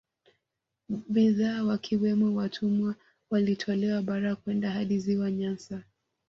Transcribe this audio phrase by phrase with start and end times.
[1.09, 2.95] Bidhaa wakiwamo watumwa
[3.31, 5.83] walitolewa bara kwenda hadi Ziwa Nyasa